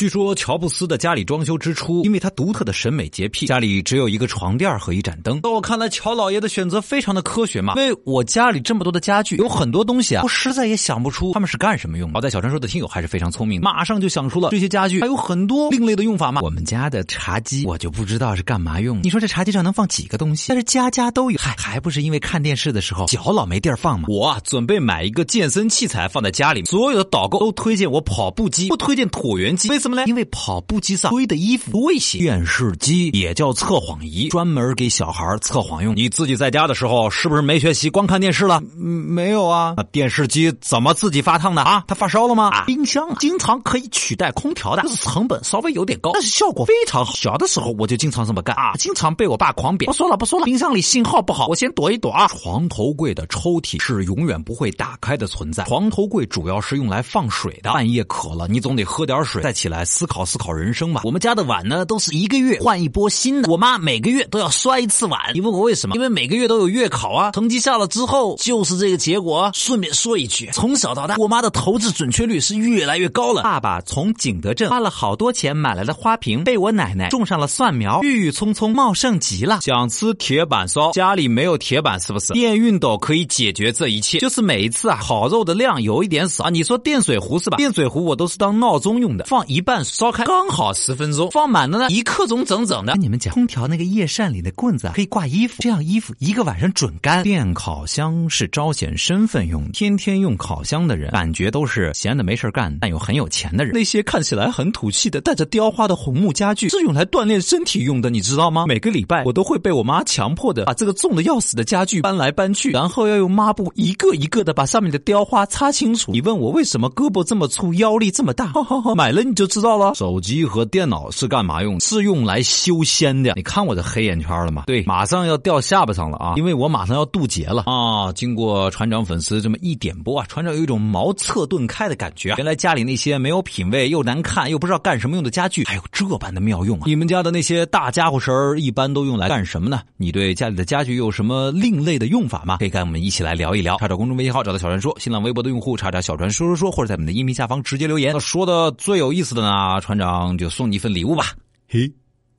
[0.00, 5.42] 据说乔布斯的家里装修之初，因为他独特的审美洁癖，家里只有一个床垫和一盏灯。
[5.42, 12.10] 在我看来，乔老爷的选择非常的科学嘛，因为我家里这么多的家具，有很多东西啊，我实在也想不出他们是干什么用。
[12.14, 16.40] 好在小传说的听友还是非常聪明，马上就想出了这些家具还有很多另类的用法嘛。
[16.40, 19.02] 我们家的茶几，我就不知道是干嘛用。
[19.02, 20.46] 你说这茶几上能放几个东西？
[20.48, 24.06] 但是家家都有，嗨，还不是因为看电视的时候脚老没地儿放吗？
[24.08, 29.89] 我啊，准备买一个健身器材放在家里，所有的导购都推荐我跑步机，不推荐椭圆机，为什么？
[30.06, 35.94] 因为跑步机上堆的衣服多一些，电视机也叫测谎仪，专门给小孩测谎用。
[35.96, 38.62] 你自己在家的时候是不是没学习，光看电视了？
[38.76, 39.74] 嗯，没有啊。
[39.76, 41.84] 那电视机怎么自己发烫的啊？
[41.86, 42.48] 它发烧了吗？
[42.50, 47.12] 啊，冰箱啊，经常可以取代空调的，就是成本稍微有点高，但是效果非常好。
[47.14, 49.86] 小的时候我就经常这么干啊，经常被我爸狂扁。
[49.86, 52.26] 不说了，不说了，冰箱里信号不好，我先躲一躲啊。
[52.28, 59.79] 床头柜的抽屉是永远不会打开的存在，床头柜主要是用来放水的，半夜渴了，你总得喝点水再起来。
[59.84, 61.02] 思考思考人生吧。
[61.04, 63.50] 我们家的碗呢，都是一个月换一波新的。
[63.50, 65.18] 我妈每个月都要摔一次碗。
[65.34, 65.94] 你问我为什么？
[65.94, 69.50] 因为每个月都有月考啊，成绩下了之后就是这个结果。
[69.54, 73.42] 顺便说一句，从小到大，我妈的投掷准确率是越来越高了。
[73.42, 79.60] 爸爸从景德镇花了好多钱买来的花瓶，被我奶奶种上了蒜苗，郁郁葱葱，茂盛极了。
[79.60, 82.32] 想吃铁板烧，家里没有铁板是不是？
[82.32, 86.50] 电熨斗可以解决这一切，就是每一次啊，烤肉的量有一点少。
[86.50, 87.56] 你说电水壶是吧？
[87.56, 89.84] 电水壶我都是当闹钟用的，放一半。
[89.84, 92.92] 烧开刚好十分钟，放满了呢一刻钟整整的。
[92.92, 97.22] 跟你们讲，空调那个叶扇里的棍子可以挂衣服，这样衣服一个晚上准干。
[97.22, 103.72] 电烤箱是彰显身份用，天天用烤箱的人，感觉都是闲的没事干但又很有钱的人。
[103.74, 108.66] 那些看起来很土气的带着雕花的红木家具，是用来锻炼身体用的，你知道吗？
[108.66, 116.12] 每个礼拜我都会被我妈强迫的把这个重的要死的家具搬来搬去，然后要用抹布一个一个的把上面的雕花擦清楚。
[116.12, 118.52] 你问我为什么胳膊这么粗，腰力这么大？
[118.94, 119.60] 买了你就知。
[119.60, 121.78] 道了，手机和电脑是干嘛用？
[121.80, 123.34] 是用来修仙的。
[123.36, 124.64] 你看我这黑眼圈了吗？
[124.66, 126.32] 对，马上要掉下巴上了啊！
[126.34, 128.10] 因为我马上要渡劫了啊！
[128.14, 132.34] 经过船长粉丝这么一点拨啊，船长有一种茅塞顿开的感觉！
[132.38, 136.84] 原来家里那些没有品位又难看又不知道干什么用的家具，还有这般的妙用啊！
[136.86, 139.82] 你们家的那些大家伙神儿一般都用来干什么呢？
[139.98, 142.56] 你对家里的家具有什么另类的用法吗？
[142.56, 143.76] 可以跟我们一起来聊一聊。
[143.76, 148.18] 查找公众微信号，找到小传说，新浪微博的用户查找小传说说说，或者在我们的音频下方直接留言。
[148.20, 149.50] 说的最有意思的呢？
[149.50, 151.32] 啊，船长就送你一份礼物吧，
[151.68, 151.90] 嘿，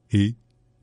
[0.09, 0.33] 嘿，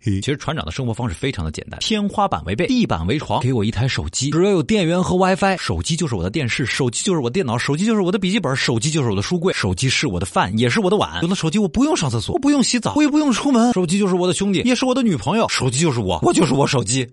[0.01, 0.21] 嘿。
[0.21, 11.21] 其实船长的生活方式非常的简单，天花板为被，地板为床，给我一台手机，只要有电源和 WiFi，手机就是我的电视，手机就是我电脑，手机就是我的笔记本，手机就是我的书柜，手机是我的饭，也是我的碗。
[11.23, 17.09] 有了手机，我不用上厕所，我不用洗澡，我也不用出门，手机就是我的兄弟，也是我的女朋友，手机就是我，我就是我手机。